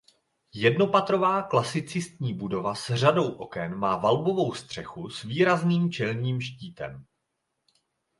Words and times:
Jednopatrová 0.53 1.41
klasicistní 1.41 2.33
budova 2.33 2.75
s 2.75 2.91
řadou 2.95 3.31
oken 3.31 3.75
má 3.75 3.97
valbovou 3.97 4.53
střechu 4.53 5.09
s 5.09 5.23
výrazným 5.23 5.91
čelním 5.91 6.41
štítem. 6.41 7.05